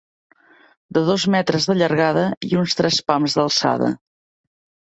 [0.97, 3.93] De dos metres de llargada i uns tres pams d'alçada.